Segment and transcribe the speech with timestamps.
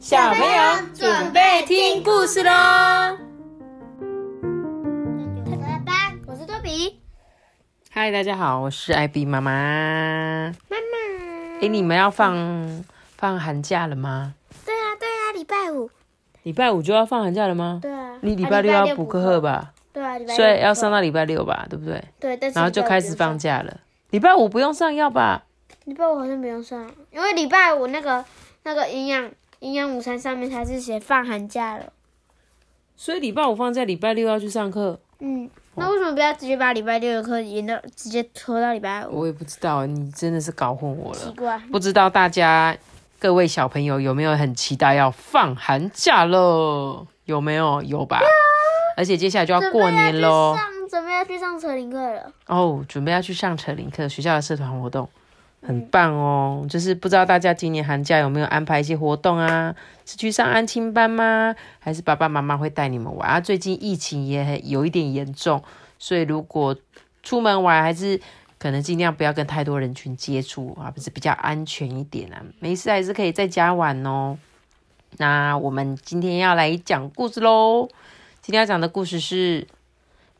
[0.00, 2.50] 小朋友准备听故事喽！
[6.26, 6.98] 我是多比。
[7.90, 10.50] 嗨，大家好，我是艾比妈妈。
[10.70, 12.82] 妈妈，哎，你们要放
[13.18, 14.32] 放寒假了吗？
[14.64, 15.90] 对啊，对啊，礼拜五。
[16.44, 17.78] 礼拜五就要放寒假了吗？
[17.82, 18.16] 对啊。
[18.22, 19.74] 你礼拜六要补课吧？
[19.92, 22.02] 对啊，礼拜所以要上到礼拜六吧，对不对？
[22.18, 23.80] 对，但是然后就开始放假了。
[24.08, 25.42] 礼拜五不用上要吧？
[25.84, 28.24] 礼拜五好像不用上，因为礼拜五那个
[28.62, 31.92] 那个营养营养午餐上面它是写放寒假了。
[32.96, 35.00] 所以礼拜五放假，礼拜六要去上课。
[35.20, 39.20] 嗯，那为什么不要直接把礼拜六的课延到直接拖到礼拜五？
[39.20, 41.18] 我也不知道，你真的是搞混我了。
[41.18, 42.76] 奇怪，不知道大家
[43.18, 47.06] 各位小朋友有没有很期待要放寒假了？
[47.24, 47.82] 有没有？
[47.82, 48.20] 有吧？
[48.96, 50.56] 而且接下来就要过年喽。
[50.90, 55.08] 准备要去上扯铃课了哦，准备要去上扯铃课，学校的社团活动
[55.62, 56.66] 很棒哦。
[56.68, 59.74] 就是不知道大家今年寒假有没有安排一些活动啊？
[60.04, 61.54] 是去上安亲班吗？
[61.78, 63.40] 还是爸爸妈妈会带你们玩啊？
[63.40, 65.62] 最近疫情也有一点严重，
[65.98, 66.76] 所以如果
[67.22, 68.20] 出门玩，还是
[68.58, 72.42] 可能尽量不要跟太多人群接触啊，不是比较安全一点啊。
[72.58, 74.38] 没事还是可以在家玩哦。
[75.18, 77.88] 那我们今天要来讲故事喽。
[78.40, 79.66] 今天要讲的故事是。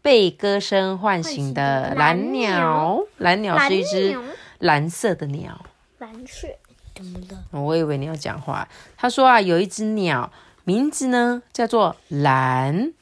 [0.03, 4.17] 被歌声唤醒的蓝鸟，蓝鸟是一只
[4.61, 5.67] 蓝色的鸟。
[5.99, 6.57] 蓝雀
[6.95, 7.45] 怎么了？
[7.51, 8.69] 我以为你要讲话。
[8.97, 12.93] 他说啊，有一只鸟，名字呢叫做蓝，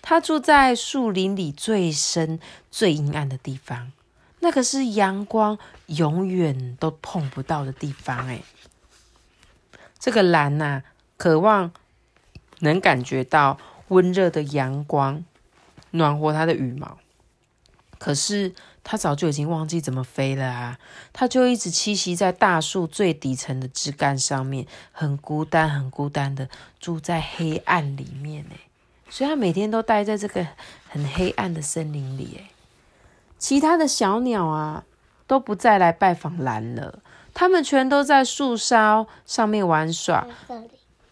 [0.00, 3.92] 它住在树林里最深、最阴暗的地方，
[4.40, 8.26] 那可是阳光永远都碰不到的地方。
[8.26, 8.40] 哎，
[9.98, 10.82] 这个蓝呐，
[11.16, 11.70] 渴望
[12.60, 13.58] 能感觉到
[13.88, 15.24] 温热的阳光。
[15.92, 16.98] 暖和它的羽毛，
[17.98, 20.78] 可是它早就已经忘记怎么飞了啊！
[21.12, 26.48] 它就一直栖息在大树最底层的枝干上面，很孤单、很孤单的
[26.80, 28.54] 住在黑暗里面呢。
[29.10, 30.46] 所以它每天都待在这个
[30.88, 32.38] 很黑暗的森林里。
[32.40, 32.50] 哎，
[33.38, 34.84] 其他的小鸟啊
[35.26, 37.00] 都不再来拜访蓝了，
[37.34, 40.26] 它们全都在树梢上面玩耍。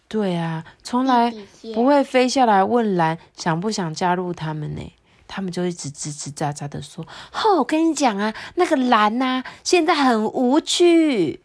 [0.07, 1.33] 对啊，从来
[1.73, 4.93] 不会飞下来问蓝想不想加入他们呢？
[5.27, 11.41] 他们就一直吱吱喳喳的说：“哦，我跟你讲啊，那个蓝呐，现在很无趣。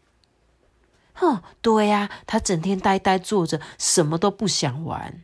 [1.15, 5.22] 哼，对呀，他整天呆呆坐着，什么都不想玩。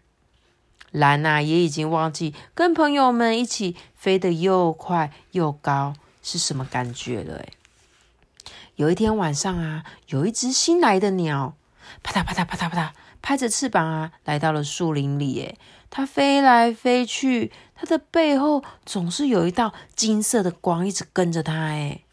[0.91, 7.39] 蓝呐，也已经忘记跟朋友们一起飞得又快又高是什么感觉了。
[7.39, 7.49] 哎，
[8.77, 11.55] 有一天晚上啊，有一只新来的鸟，
[12.03, 12.91] 啪嗒啪嗒啪嗒啪嗒。
[13.21, 15.41] 拍着翅膀啊，来到了树林里。
[15.41, 15.59] 诶，
[15.91, 17.51] 它飞来飞去，
[17.81, 21.69] 它的背后总是有一道金色的光一直跟着它。
[21.69, 22.05] 诶，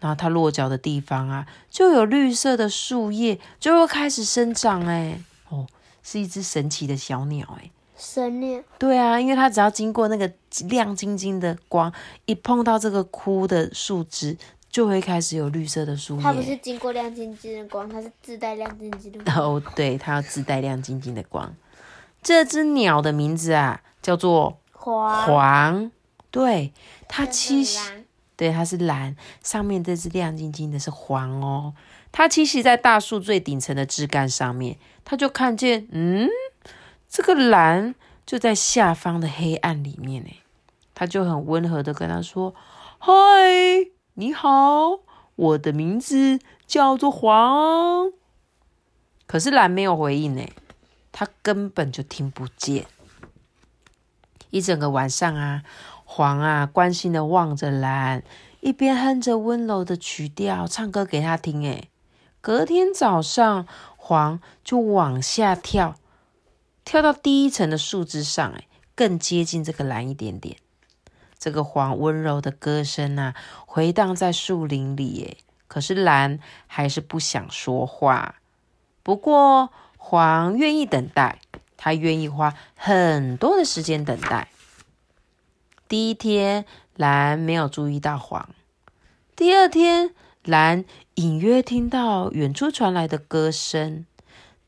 [0.00, 4.86] 然后它落脚的地方啊，就有绿色的树叶就会开始生长。
[4.86, 5.66] 诶，哦，
[6.02, 7.46] 是一只神奇的小鸟。
[7.60, 8.62] 诶，神鸟？
[8.78, 10.32] 对啊，因为它只要经过那个
[10.68, 11.92] 亮晶晶的光，
[12.24, 14.36] 一碰到这个枯的树枝。
[14.72, 16.22] 就会开始有绿色的树叶。
[16.22, 19.34] 它不是经过亮晶晶的光，它是自带亮晶晶的光。
[19.42, 21.52] 哦，对，它要自带亮晶晶的光。
[22.22, 25.26] 这只鸟的名字啊，叫做黄。
[25.26, 25.90] 黄，
[26.30, 26.72] 对，
[27.06, 27.78] 它栖息，
[28.36, 31.74] 对，它是蓝，上面这只亮晶晶的是黄哦。
[32.10, 36.28] 它栖息在大树最顶层的枝干上面，它就看见，嗯，
[37.08, 40.30] 这个蓝就在下方的黑暗里面呢。
[40.94, 42.54] 它就很温和的跟他说
[42.98, 43.10] ：“嗨。”
[44.14, 45.00] 你好，
[45.36, 48.12] 我的名字叫做黄。
[49.26, 50.46] 可是蓝没有回应呢，
[51.10, 52.84] 它根本就听不见。
[54.50, 55.62] 一整个晚上啊，
[56.04, 58.22] 黄啊关心的望着蓝，
[58.60, 61.66] 一边哼着温柔的曲调，唱歌给他听。
[61.66, 61.88] 哎，
[62.40, 63.66] 隔天早上，
[63.96, 65.96] 黄就往下跳，
[66.84, 70.56] 跳到第一层的树枝上，哎，更接近这个蓝一点点。
[71.38, 73.34] 这个黄温柔的歌声啊，
[73.64, 75.08] 回荡在树林里。
[75.10, 75.36] 耶。
[75.68, 78.34] 可是蓝还是不想说话。
[79.04, 81.38] 不过黄愿意等待，
[81.82, 84.48] 他愿意花很多的时间等待。
[85.88, 88.50] 第一天，蓝没有注意到黄。
[89.34, 90.84] 第二天，蓝
[91.14, 94.04] 隐约听到远处传来的歌声。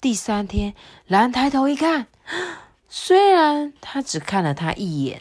[0.01, 0.75] 第三天，
[1.07, 2.07] 蓝抬头一看，
[2.89, 5.21] 虽然他只看了他一眼。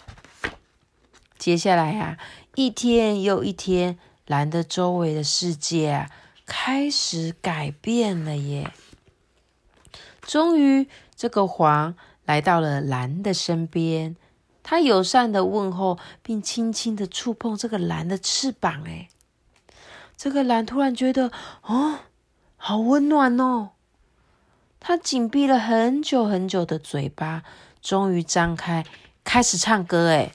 [1.38, 2.18] 接下来呀，
[2.56, 6.10] 一天又一天，蓝的周围的世界啊，
[6.46, 8.72] 开始改变了耶。
[10.32, 11.94] 终于，这个黄
[12.24, 14.16] 来到了蓝的身边，
[14.64, 18.82] 他友善的问候，并轻轻的触碰这个蓝的翅膀。
[18.86, 19.10] 哎，
[20.16, 21.34] 这个蓝突然觉得，
[21.64, 22.00] 哦，
[22.56, 23.72] 好温暖哦。
[24.80, 27.44] 它紧闭了很久很久的嘴巴，
[27.82, 28.86] 终于张开，
[29.26, 30.12] 开始唱歌。
[30.12, 30.32] 哎，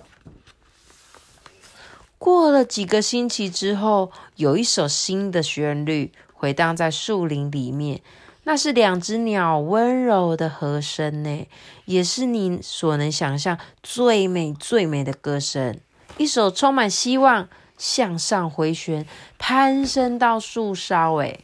[2.19, 8.03] 过了几个星期之后，有一首新的旋律回荡在树林里面，
[8.47, 11.49] 那是两只鸟温柔的和声呢，
[11.85, 15.81] 也是你所能想象最美最美的歌声。
[16.17, 19.05] 一首充满希望、向上回旋、
[19.37, 21.17] 攀升到树梢。
[21.17, 21.41] 哎，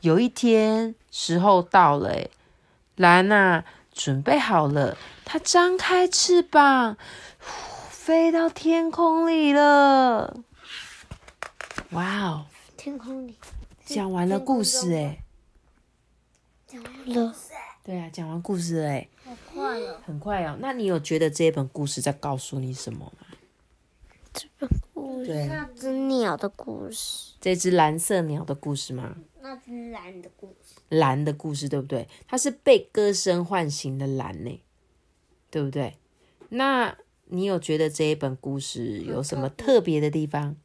[0.00, 0.94] 有一天。
[1.16, 2.26] 时候到了，
[2.96, 3.62] 蓝呐，
[3.92, 6.96] 准备好了，它张开翅膀，
[7.88, 10.36] 飞到天空里了。
[11.90, 12.46] 哇哦！
[12.76, 13.36] 天空里
[13.84, 15.18] 讲完了故事，哎，
[16.74, 17.34] 讲完了。
[17.84, 20.56] 对啊，讲完故事，哎，好快哦，很快哦。
[20.60, 23.26] 那你有觉得这一本故事在告诉你什么吗？
[24.32, 29.14] 这本故事，那只鸟的故事，这只蓝色鸟的故事吗？
[29.40, 32.08] 那只蓝的故事，蓝的故事对不对？
[32.26, 34.60] 它是被歌声唤醒的蓝呢，
[35.50, 35.98] 对不对？
[36.48, 40.56] 那你有觉得这一本故事有什么特别的地方？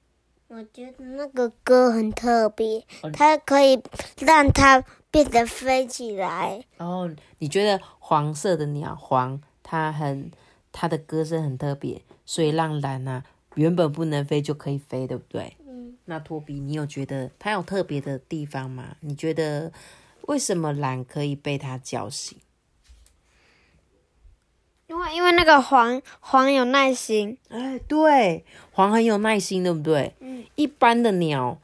[0.50, 3.80] 我觉得那个歌很特别，它可以
[4.18, 6.66] 让它变得飞起来。
[6.78, 7.07] 哦，
[7.38, 10.31] 你觉得黄色的鸟黄，它很
[10.72, 13.24] 它的歌声很特别，所以让蓝啊
[13.54, 15.56] 原本不能飞就可以飞，对不对？
[16.06, 18.96] 那托比，你有觉得它有特别的地方吗？
[19.01, 19.72] 你觉得
[20.22, 22.36] 为什么蓝可以被它叫醒？
[24.88, 27.38] 因为因为那个黄黄有耐心。
[27.50, 30.16] 哎，对，黄很有耐心，对不对？
[30.19, 30.29] 嗯。
[30.56, 31.57] 一般的鸟，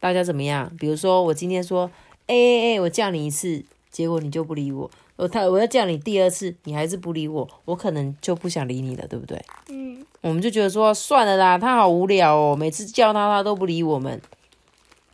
[0.00, 0.70] 大家怎么样？
[0.78, 1.90] 比如说我今天说，
[2.26, 4.90] 哎哎哎，我叫你一次，结果你就不理我。
[5.16, 9.44] 我他我要叫你第二次，你还是不理我，我可能就不想理你了，对不对？
[9.68, 10.04] 嗯。
[10.20, 14.20] 我们就觉得说算了啦，他好无聊哦，每次叫他他都不理我们，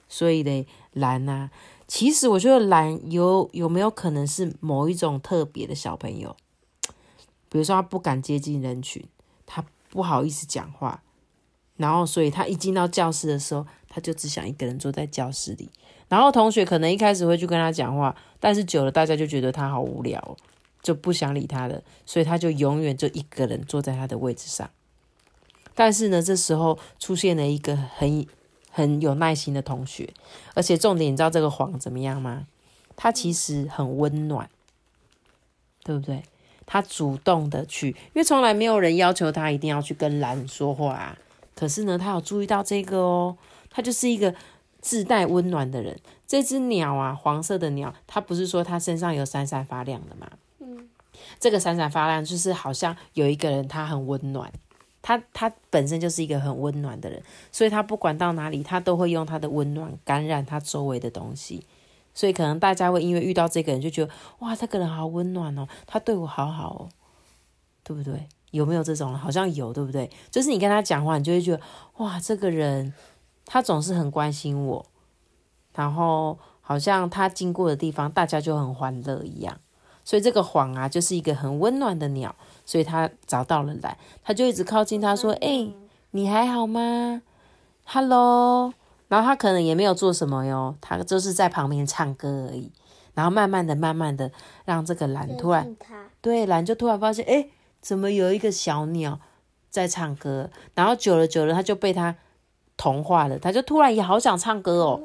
[0.08, 1.50] 所以嘞，懒呐，
[1.86, 6.34] 其实我觉得懒有有没有可能是某一种特别的小朋友，
[7.50, 9.04] 比如说他不敢接近人群，
[9.44, 11.02] 他不好意思讲话，
[11.76, 15.68] 然后所以他一进到教室的时候，他就只想一个人坐在教室里，
[16.08, 20.36] 然后同学可能一开始会去跟他讲话，但是久了大家就觉得他好无聊，
[20.82, 24.70] 就不想理他了，所以他就永远就一个人坐在他的位置上。
[25.74, 28.24] 但是呢，这时候出现了一个很
[28.70, 30.08] 很有耐心的同学，
[30.54, 32.46] 而且重点，你知道这个黄怎么样吗？
[32.94, 34.48] 他其实很温暖，
[35.82, 36.22] 对不对？
[36.64, 41.18] 他主动的去，因为从来没有人要求他一定要去跟蓝说话啊。
[41.54, 43.36] 可是呢，他有注意到这个哦，
[43.70, 44.34] 他就是一个
[44.80, 45.98] 自带温暖的人。
[46.26, 50.28] 这只鸟啊，黄色的鸟，它不是说它身上有闪闪发亮的吗？
[50.58, 50.88] 嗯，
[51.38, 54.50] 这个闪闪发亮就是好像有一个人，他很温暖。
[55.00, 57.22] 他他本身就是一个很温暖的人，
[57.52, 61.66] 所以他不管到哪里，他都会用他的温暖感染他周围的东西。
[62.14, 66.88] 所以可能大家会因为遇到这个人就觉得，哇，这个人好温暖哦，他对我好好哦，
[67.82, 68.26] 对不对？
[68.54, 69.12] 有没有这种？
[69.18, 70.08] 好像有，对不对？
[70.30, 71.60] 就是你跟他讲话，你就会觉得，
[71.96, 72.94] 哇，这个人
[73.44, 74.86] 他总是很关心我，
[75.74, 79.58] 然后好像他经过的地方，大家就很欢乐一样。
[80.04, 82.34] 所以这个黄啊，就是一个很温暖的鸟。
[82.64, 85.68] 所以他找到了蓝，他就一直靠近他说：“哎，
[86.12, 87.22] 你还好吗
[87.84, 88.72] ？”“Hello。”
[89.08, 92.70] 然后他可能也没有做什么哟，他就是在旁边唱歌而已。
[93.12, 94.30] 然后慢慢的、慢慢的，
[94.64, 95.76] 让这个蓝突然，
[96.20, 97.46] 对蓝就突然发现，哎，
[97.84, 99.20] 怎么有一个小鸟
[99.68, 100.50] 在唱歌？
[100.74, 102.16] 然后久了久了，他就被他。
[102.76, 105.00] 童话了，他就突然也好想唱歌哦。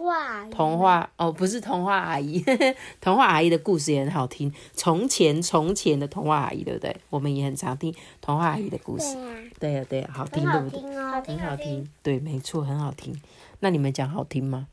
[0.50, 2.43] 童话哦，不是童话阿姨，
[3.00, 4.51] 童话阿姨的故事也很好听。
[4.74, 6.98] 从前从前的童话阿姨，对不对？
[7.12, 9.15] 我们也很常听童话阿姨的故事。
[9.59, 10.81] 对呀，对呀，好听，对不对？
[10.81, 13.15] 很好听，对，没错，很好听。
[13.59, 14.65] 那你们讲好听吗？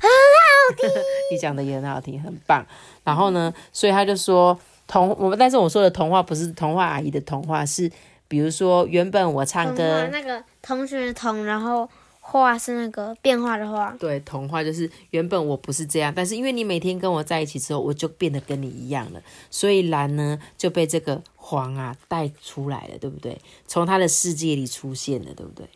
[0.00, 0.88] 很好听，
[1.32, 2.64] 你讲的也很好听，很棒。
[3.02, 7.90] 然后呢，所以他就说童我们，但是我说的童话不是童话阿姨的童话，是
[8.28, 11.88] 比如说原本我唱歌那个同学的童，然后。
[12.26, 23.38] 画是那个变化的画，对，童话就是原本我不是这样，但是因为你每天跟我在一起之后，我就变得跟你一样了，所以蓝呢就被这个黄啊带出来了，对不对？
[23.66, 25.68] 从他的世界里出现了，对不对？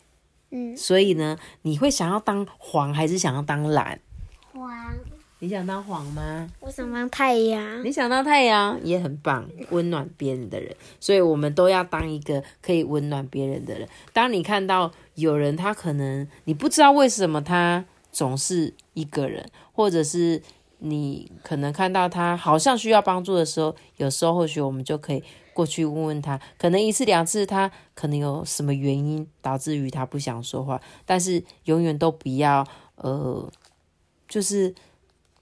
[0.49, 3.99] 嗯，所以呢，你会想要当黄还是想要当蓝？
[4.51, 4.97] 黄。
[5.41, 6.49] 你想当黄吗？
[6.59, 7.81] 我想当太阳。
[7.81, 10.75] 你想当太阳也很棒，温暖别人的人。
[10.99, 13.87] 所以我们都要当一个可以温暖别人的人。
[14.11, 20.41] 当你看到有人，他可能你不知道为什么他总是一个人，或者是
[20.79, 26.37] 你可能看到他好像需要帮助的时候，有时候或许我们就可以过去问问他。
[26.57, 32.67] 可能一次两次，他可能有什么原因导致于他不想说话，但是永远都不要
[32.97, 33.49] 呃，
[34.27, 34.75] 就是。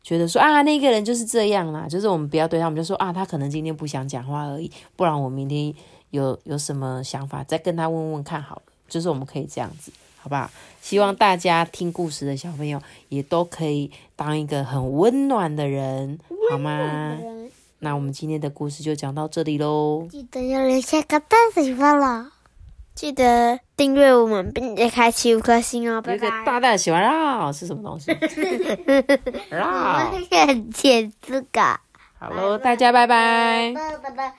[0.08, 5.74] 觉得说啊，那个人就是这样啦，就是我们不要对他们就说啊，他可能今天不想讲话而已，不然我明天
[6.12, 10.50] 有有什么想法再跟他问问看好了，就是我们可以这样子，好不好？
[10.82, 16.18] 希望大家听故事的小朋友也都可以当一个很温暖的人，
[16.50, 17.18] 好吗？
[17.80, 20.08] 那我们今天的故事就讲到这里喽。
[20.10, 22.32] 记得要留下个大喜欢了，
[22.96, 26.16] 记得订阅我们，并且开启五颗星哦，有拜拜。
[26.16, 28.10] 一个大大的喜欢绕是什么东西？
[29.50, 29.68] 绕。
[29.68, 31.80] 我很解这个。
[32.20, 33.72] 好喽，大家拜拜。
[33.76, 34.34] 大家拜拜。